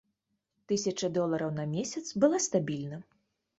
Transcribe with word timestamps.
Тысяча 0.71 1.09
долараў 1.17 1.53
на 1.59 1.67
месяц 1.75 2.05
была 2.25 2.43
стабільна. 2.49 3.03